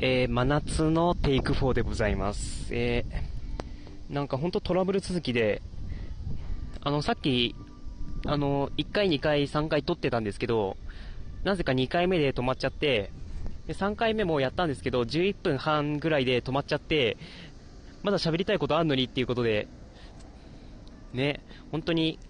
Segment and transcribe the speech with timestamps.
[0.00, 2.68] えー、真夏のテイク4でございます。
[2.70, 5.60] えー、なんかほんとトラブル続きで、
[6.80, 7.56] あの、さっき、
[8.24, 10.76] あの、1回、2回、3回撮ってたんですけど、
[11.42, 13.10] なぜか2回目で止まっちゃって、
[13.66, 17.16] で3回目もやったんですけど、11分半ぐらいで止まっちゃって、
[18.04, 19.66] まだ喋りたいことあんのにっていうことで、
[21.12, 21.40] ね、
[21.72, 22.20] 本当に、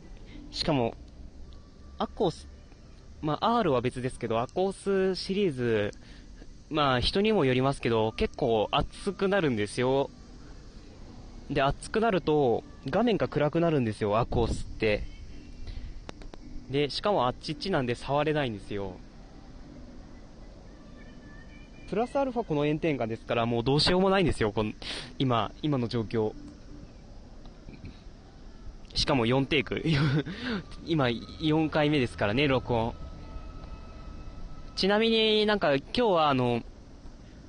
[0.53, 0.95] しかも、
[1.99, 2.49] アコース、
[3.21, 5.91] まあ、R は別ですけど、アコースシリーズ、
[6.71, 10.11] まあ、人にもよりますけど、結構熱くなるんですよ。
[11.51, 15.03] で、熱くなると、画面が暗くなるんですよ、アコースって。
[16.71, 18.97] で、しかもあっちっちなんで触れないんですよ。
[21.89, 24.73] プラスアルファこの炎天下ですから、もうどうしようもないんですよ、この、
[25.19, 26.33] 今、今の状況。
[28.95, 29.83] しかも4テイク。
[30.85, 32.95] 今、4回目ですからね、録音。
[34.79, 36.63] ちなみになんか今日はあの、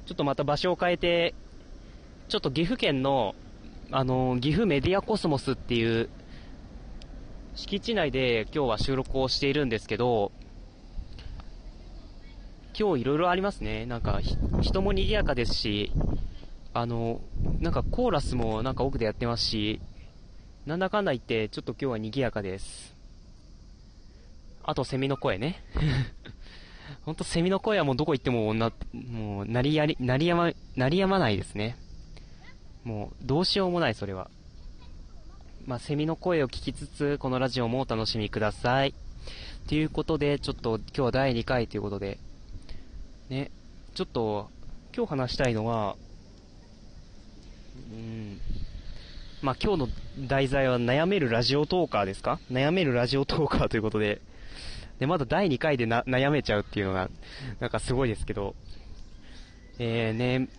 [0.07, 1.35] ちょっとまた場所を変えて、
[2.27, 3.35] ちょっと岐阜県の、
[3.91, 6.09] あの、岐阜メディアコスモスっていう
[7.53, 10.31] 敷地内で今日は収録をしているんですけど、
[12.75, 13.85] 今日いろいろありますね。
[13.85, 14.21] なんか、
[14.61, 15.91] 人も賑やかですし、
[16.73, 17.21] あの、
[17.59, 19.79] なんかコーラスもなんか奥でやってますし、
[20.65, 22.95] なんだかんだ言ってちょっと今日は賑やかです。
[24.63, 25.63] あとセミの声ね。
[27.03, 31.77] ほんとセミの声はもうどこ行ってもな、もう、鳴りやり、鳴りやま、鳴りやまないですね。
[32.83, 34.29] もう、どうしようもない、それは。
[35.65, 38.93] まあ、セミの声を聞きつつ、このラジオもお楽しみください。
[39.67, 42.17] ということで、ちょっと今日は第2回ということで、
[43.29, 43.51] ね、
[43.93, 44.49] ちょっと、
[44.95, 45.95] 今日話したいのは、
[47.91, 48.39] うん、
[49.41, 49.87] まあ今日の
[50.27, 52.39] 題材は悩めるラジオトーカーですか？
[52.51, 54.21] 悩めるラジオトーカーということで、
[54.99, 57.09] で、まだ第2回でな悩めちゃうっていうのが、
[57.59, 58.55] なんかすごいですけど、
[59.79, 60.49] えーね、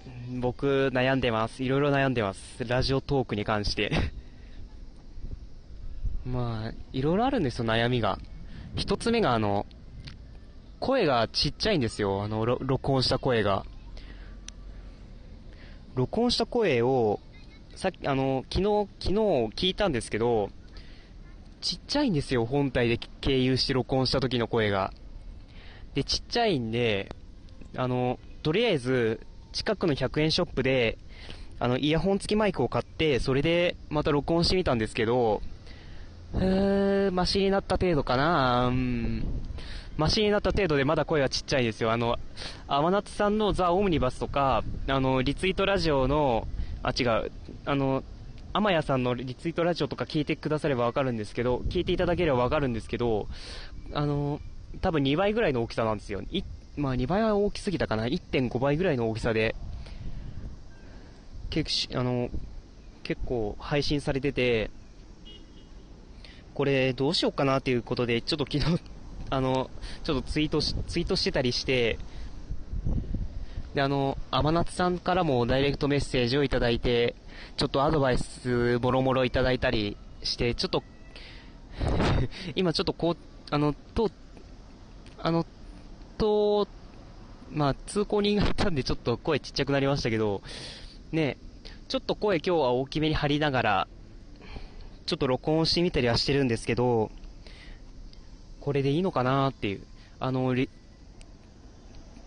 [0.40, 1.62] 僕悩んでます。
[1.62, 2.64] いろいろ悩んでます。
[2.66, 3.92] ラジオトークに関して。
[6.24, 8.18] まあ、いろいろあるんですよ、悩みが。
[8.76, 9.66] 一つ目があの、
[10.78, 13.66] 声がちっちゃいんですよ、あの、録音した声が。
[15.94, 17.20] 録音した声を、
[17.74, 19.14] さっき、あの、昨日、昨日
[19.54, 20.50] 聞いたんですけど、
[21.60, 24.92] ちっちゃいんですよ、本体で経由して録音した時の声が。
[25.94, 27.14] で、ちっちゃいんで、
[27.76, 29.20] あの、とりあえず、
[29.52, 30.98] 近くの100円ショップで、
[31.58, 35.42] あの、イヤホン付きマイクを買って、それでまた録音してみたんですけど、
[36.32, 39.24] うー、マシになった程度かなうん。
[39.96, 41.92] マシになった程度でまだ声はちっちゃいですよ。
[41.92, 42.16] あの、
[42.68, 46.46] 天夏さんのザ・オムニバスとか、あの、リツイートラジオの、
[46.82, 47.30] あ、違う、
[47.66, 48.02] あの、
[48.52, 53.28] 天谷さんのリツイートラジオとか聞いてくださればわかるんですけど、聞いていただければわかるんですけど、
[53.92, 54.40] あの、
[54.80, 56.22] 多分2倍ぐらいの大きさなんですよ。
[56.30, 56.42] い
[56.76, 59.54] まあ2倍は大きすぎたかな？1.5倍ぐらいの大きさで、
[61.50, 62.28] 結あの、
[63.04, 64.70] 結構配信されてて、
[66.54, 68.82] これどうしようかなっていうことで、ちょっと昨日、
[69.30, 69.70] あの、
[70.02, 71.98] ちょっとツイートし、ツイートしてたりして、
[73.74, 77.14] で、あの、天夏さんからもダイレクトメッセージをいただいて、
[77.56, 80.82] ちょっとアドバイスもろもろいただいたりして、ちょっと
[82.56, 83.16] 今ちょっとこう、
[83.50, 84.10] あの、と、
[85.18, 85.46] あの、
[86.18, 86.66] と、
[87.50, 90.42] まあ、通行人がいたんでちょっと声ちっちゃくなりましたけど、
[91.12, 91.36] ね、
[91.88, 93.88] ちょっと声今日は大きめに張りながら、
[95.06, 97.10] ちょっと録音してみたりはしてるんですけど、
[98.60, 99.82] これでいいのかなっていう。
[100.20, 100.54] あの、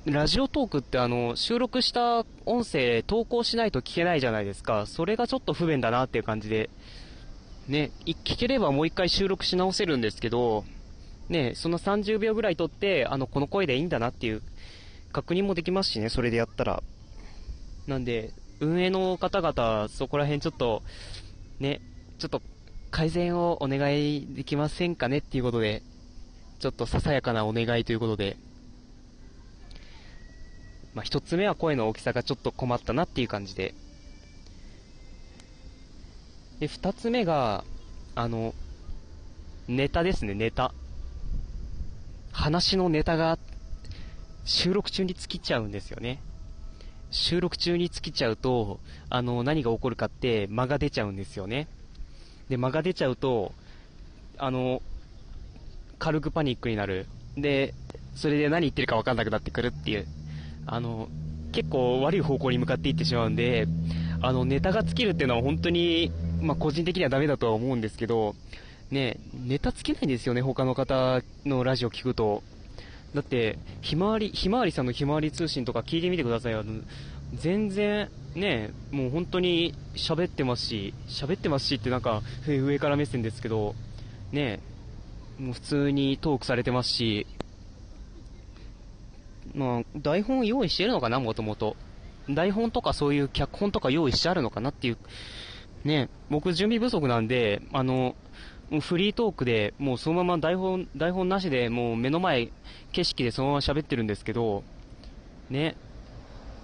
[0.06, 4.86] ラジオトークってあの、収録した音声投稿しないと聞けないじゃないですか。
[4.86, 6.69] それがちょっと不便だなっていう感じで。
[7.69, 10.66] ね、聞ければもう一回収録し直せるんですけど、
[11.30, 14.42] ね、その30秒ぐらい撮って、あの、この声でいいんだなっていう
[15.13, 16.84] 確認もできますしね、それでやったら。
[17.88, 20.84] なんで、運営の方々、そこら辺ちょっと、
[21.62, 21.80] ね、
[22.19, 22.42] ちょっと
[22.92, 25.81] 改善をお願いできませんかねっていうことで、
[26.59, 28.36] ちょっとささやかなお願いということで、
[30.94, 33.74] まあ、一つ目は声の大きさがちょっと困ったなっていう感じで。
[36.60, 37.63] で、二つ目が、
[38.16, 38.54] あの、
[39.68, 40.74] ネタですね、ネタ。
[42.31, 43.40] 話のネタが、
[44.45, 46.19] 収録中に尽きちゃうんですよね。
[47.12, 48.80] 収録中に尽きちゃうと、
[49.10, 51.68] あの、何が起こるかって間が出ちゃうんですよね。
[52.50, 53.54] で、間が出ちゃうと、
[54.38, 54.81] あの、
[55.98, 57.07] 軽くパニックになる。
[57.38, 57.74] で、
[58.16, 60.07] それで何言ってるか分かんなくなってくるっていう
[60.65, 61.10] あの、
[61.51, 63.68] 結構悪い方向に向かっていってしまうんで、
[64.21, 66.12] あの、ネタが尽きるっていうのは本当に、
[66.42, 68.36] まあ、個人的にはダメだとは思うんですけど、
[68.92, 72.44] ね、ネタ尽きないんですよね、他の方のラジオ聞くと。
[73.13, 76.54] だって、ひまわり、ひまわりさんのひまわり通信とか聞いてみてください。
[76.54, 76.81] あの、
[77.36, 83.75] 全然、ね、もう本当に喋ってますし、喋ってますしってなんか上から目線ですけど、
[84.31, 84.59] ね、
[85.39, 87.27] もう普通にトークされてますし、
[89.54, 91.76] まあ、台本用意してるのかな、もともと。
[92.30, 94.98] 台本とかそういう脚本とか用意してあるのかなっていう、
[95.84, 98.16] ね、僕準備不足なんで、あの、
[98.82, 102.50] フリートークで、もうそのまま台本、台本なしで、もう目の前、
[102.92, 104.64] 景色でそのまま喋ってるんですけど、
[105.50, 105.76] ね、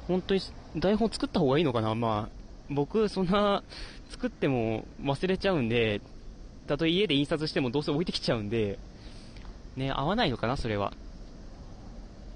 [0.07, 0.41] 本当に
[0.77, 2.39] 台本作った方がいいのかなまあ、
[2.69, 3.63] 僕、そんな、
[4.09, 6.01] 作っても忘れちゃうんで、
[6.67, 8.79] たとえ家で印刷してもどうせ置いてきちゃうんで、
[9.75, 10.93] ね、合わないのかな、それは。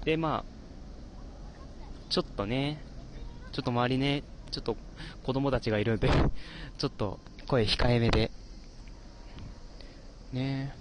[0.04, 2.78] で、まあ、ちょっとね、
[3.52, 4.76] ちょっと周りね、ちょっと
[5.24, 6.08] 子供たちがいるんで
[6.78, 7.18] ちょっと
[7.48, 8.30] 声控えめで、
[10.32, 10.74] ね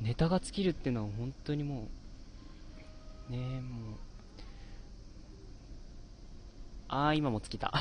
[0.00, 1.88] ネタが尽きるっていうのは本当にも
[3.28, 3.94] う、ねもう、
[6.88, 7.72] あー、今も尽きた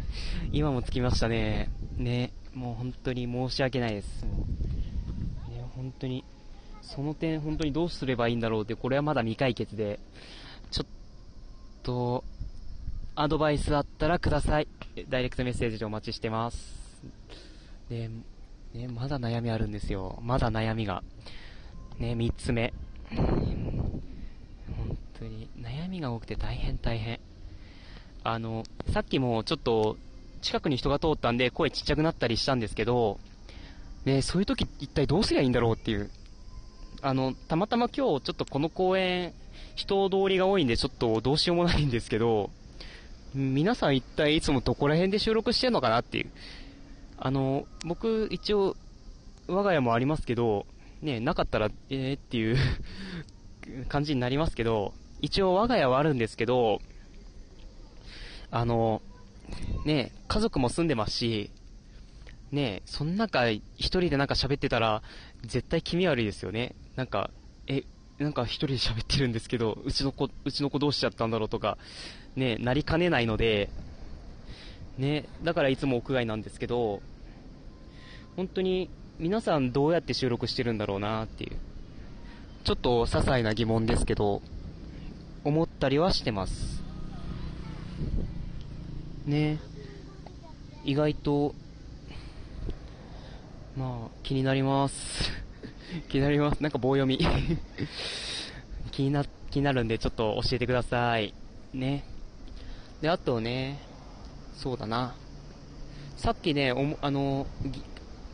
[0.52, 1.70] 今も尽きましたね。
[1.96, 4.24] ね、もう本当に申し訳ないです。
[4.24, 6.24] ね、本当に、
[6.82, 10.00] その点本当にどうすればいいんだろうって、これはまだ未解決で、
[10.70, 10.86] ちょっ
[11.82, 12.24] と、
[13.14, 14.68] アドバイスあったらください。
[15.08, 16.80] ダイレクトメッセージでお待ちしてます。
[17.88, 18.08] で、
[18.74, 20.18] ね、まだ悩みあるんですよ。
[20.22, 21.02] まだ悩みが。
[21.98, 22.72] ね、三つ目。
[23.10, 24.02] 本
[25.18, 27.20] 当に、悩みが多くて大変大変。
[28.22, 29.96] あの、さっきもちょっと、
[30.40, 33.18] 近くに人が通ったんで声ちっちゃくなったりしたんですけど、
[34.04, 36.10] ね、そういう時一体どうすりゃいいんだろうっていう。
[37.02, 39.32] あの、たまたま今日ちょっとこの公園、
[39.74, 42.50] 人通りが多いんでちょっとどうしようもないんですけど、
[43.34, 46.30] 皆さん一体いつもどこら辺で収録してんのかなっていう。
[47.16, 48.76] あの、僕、一応、
[49.46, 50.66] 我が家もありますけど、
[51.00, 52.56] ね、なかったら、えー、っていう
[53.88, 54.92] 感じになりますけど、
[55.22, 56.80] 一応我が家はあるんですけど、
[58.50, 59.00] あの、
[59.84, 61.50] ね、家族も住んでますし、
[62.52, 65.02] ね、その中、一人でなんか喋ってたら、
[65.42, 66.74] 絶対気味悪いですよね。
[67.00, 67.30] なんか、
[67.66, 67.84] え、
[68.18, 71.78] なんか一人で喋ってるんですけど、うちの子、うちの子どうしちゃったんだろうとか、
[72.36, 73.70] ね、なりかねないので、
[74.98, 77.00] ね、だからいつも屋外なんですけど、
[78.36, 81.56] 本当に皆さんどうやって収録してるんだろうなっていう、
[82.64, 84.42] ちょっと些細な疑問ですけど、
[85.42, 86.82] 思ったりはしてます。
[89.24, 89.58] ね
[90.84, 91.54] 意外と、
[93.74, 95.49] まあ、気になります。
[96.08, 96.62] 気になります。
[96.62, 97.18] なんか棒読み
[98.92, 101.34] 気にな、気になるんでちょっと教えてください。
[101.72, 102.04] ね。
[103.00, 103.78] で、あとね、
[104.54, 105.14] そうだな。
[106.16, 107.46] さっきね、おあの、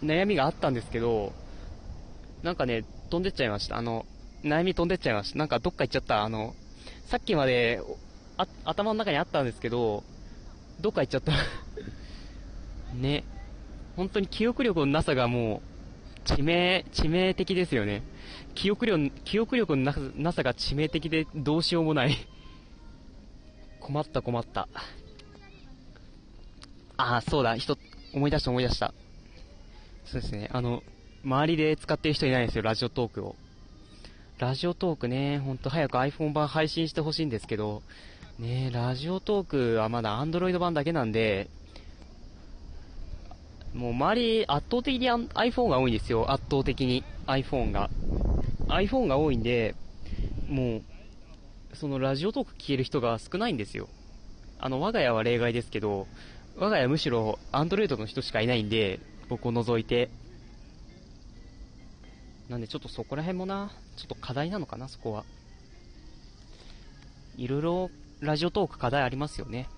[0.02, 1.32] 悩みがあったんですけど、
[2.42, 3.76] なんかね、飛んでっちゃいました。
[3.76, 4.06] あの、
[4.42, 5.38] 悩み飛んでっちゃいました。
[5.38, 6.22] なんかどっか行っちゃった。
[6.22, 6.54] あの、
[7.06, 7.80] さっきまで、
[8.36, 10.04] あ、頭の中にあったんですけど、
[10.80, 11.32] どっか行っちゃった
[12.94, 13.24] ね。
[13.96, 15.75] 本当に記憶力のなさがもう、
[16.26, 18.02] 致命、致命的ですよね。
[18.54, 22.16] 記憶力、記憶力のなさが致命的でどうしようもない
[23.80, 24.68] 困った困った。
[26.96, 27.78] あ、そうだ、人、
[28.14, 28.92] 思い出した思い出した。
[30.04, 30.82] そうですね、あの、
[31.24, 33.36] 周りで使ってる人いないですよ、ラジオトークを。
[34.38, 37.82] ラジオトークね、ほんと早く iPhone 版配信してほしいんですけど、
[38.38, 41.48] ねラジオトークはまだ Android 版だけなんで、
[43.76, 47.90] もう周り圧倒的に iPhone が多いんですよ、圧倒的に iPhone が。
[48.68, 49.74] iPhone が多いんで、
[50.48, 50.82] もう、
[51.76, 53.88] そのラジオトーク聞ける人が少ないんですよ。
[54.58, 56.06] あの、我が家は例外ですけど、
[56.56, 60.08] 我が家むしろアンドロイドの人しかいないんで、僕を除いて。
[62.48, 65.24] なんでちょっとそこら辺もな、ちょっと課題なのかな、そこは。
[67.36, 67.90] いろいろ
[68.20, 69.68] ラジオトーク課題ありますよね。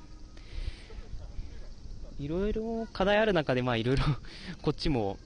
[2.19, 4.05] いろいろ課題ある中で、まあいろいろ
[4.63, 5.19] こっちも、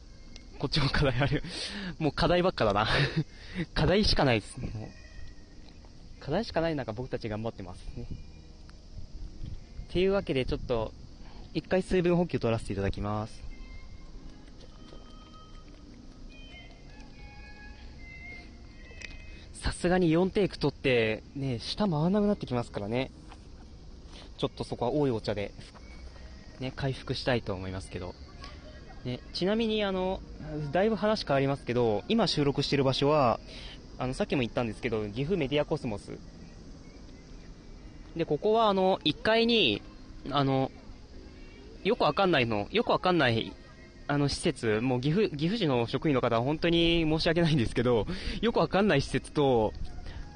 [0.58, 1.42] こっちも課題ある。
[1.99, 2.87] もう課題ばっかだな
[3.72, 4.61] 課題しかないです。
[4.61, 4.70] もう
[6.20, 8.06] 課題しかない中僕たち頑張ってますね。
[9.88, 10.92] っていうわけでちょっと、
[11.54, 13.42] 一回水分補給取らせていただきます。
[19.54, 23.11] さすがに4テイク取って、ね、下回らなくなってきますからね。
[24.37, 25.52] ちょっとそこは多いお茶で、
[26.62, 28.14] ね、回復したいと思いますけど。
[29.04, 30.21] ね、ちなみにあの、
[30.71, 33.40] だいぶ話変わりますけど、今収録している場所は、
[33.99, 36.12] あの、さっきも言ったんですけど、岐阜メディアコスモス。
[38.16, 39.83] で、ここはあの、1階に、
[40.31, 40.71] あの、
[41.83, 43.52] よくわかんないの、よくわかんない、
[44.07, 48.07] あの施設、もう岐阜、岐阜市の職員の方は本当に申し訳ないんですけど、
[48.40, 49.73] よくわかんない施設と、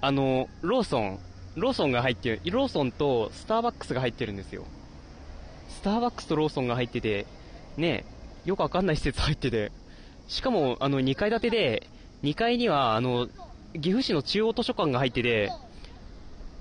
[0.00, 1.18] あの、ローソン、
[1.54, 4.64] ローソンが入ってる、ローソンとスターバックスが入ってるんですよ。
[5.68, 7.26] スターバックスとローソンが入ってて、
[7.76, 8.04] ね、
[8.44, 9.72] よくわかんない施設入ってて、
[10.28, 11.86] しかも、あの、2階建てで、
[12.22, 13.28] 2階には、あの、
[13.74, 15.52] 岐阜市の中央図書館が入ってて、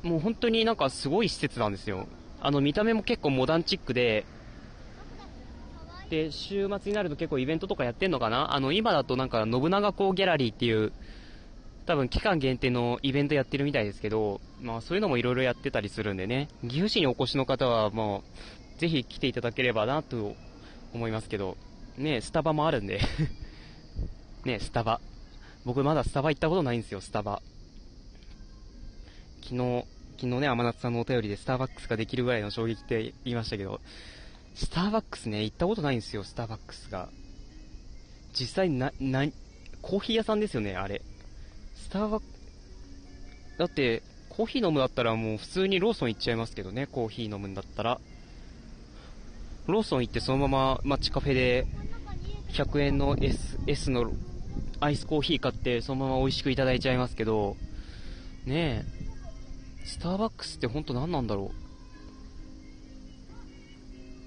[0.03, 2.07] もう本当になんかすごい施設なんですよ。
[2.41, 4.25] あの、見た目も結構モダンチックで、
[6.09, 8.53] で、週末になると結構イベントとかやってんのかな？
[8.53, 10.91] あの、今だとなんか、信長公ギャラリーっていう、
[11.88, 18.24] 多分期間限定のイベントやってるみたいですけど、まあそういうのもいろいろやってたりするんでね、岐阜市にお越しの方はもう、
[18.77, 20.36] ぜひ来ていただければなと
[20.94, 21.58] 思いますけど、
[21.98, 23.00] ね、スタバもあるんで
[24.46, 25.01] ね、スタバ。
[25.65, 27.41] 僕まだスタバ行ったことないんですよ、スタバ。
[29.41, 29.86] 昨日、
[30.17, 33.82] 昨日ね、天夏さんのお便りでスターバックスができるぐらいの衝撃って言いましたけど、
[34.53, 37.10] スターバックスね、行ったことないんですよ、スターバックスが。
[38.34, 39.25] 実際な、な、
[39.82, 41.01] コーヒー屋さんですよね、あれ。
[41.75, 42.25] スターバック、
[43.58, 48.00] だって、コーヒー飲むだったらもう普通にローソン行っちゃいますけどね、コーヒー飲むんだったら。
[49.67, 51.65] ローソン行ってそのままマッチカフェで
[52.50, 54.12] 100円の S, S の
[54.79, 57.57] アイスコーヒー買ってそのまま美味しくいただいちゃいますけど、
[58.45, 58.86] ね
[59.84, 61.51] え、スターバックスって本当何なんだろ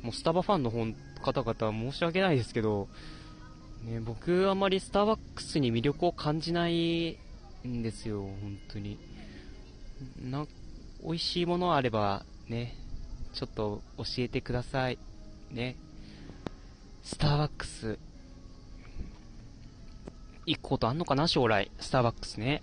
[0.03, 0.07] う。
[0.07, 2.89] もうスタバファンの方々申し訳ないですけど、
[3.85, 7.19] ね、僕あんまりスターバックスに魅力を感じない
[7.67, 8.99] んですよ、本当に。
[10.21, 10.47] な、
[11.03, 12.77] 美味しいものあれば、ね、
[13.35, 14.99] ちょっと教えてください。
[15.51, 15.77] ね。
[17.03, 17.99] スターバックス、
[20.47, 21.71] 行くことあんのかな将来。
[21.79, 22.63] スターバックスね。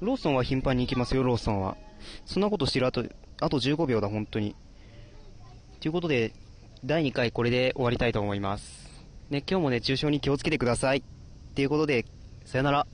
[0.00, 1.76] ローソンは頻繁に行きますよ、ローソンは。
[2.26, 3.04] そんなことしてるあと、
[3.40, 4.54] あと15秒だ、本当に。
[5.80, 6.32] ということで、
[6.84, 8.90] 第2回これで終わりたいと思います。
[9.30, 11.02] ね、今日も熱中症に気をつけてください。
[11.54, 12.04] ということで、
[12.44, 12.86] さよなら。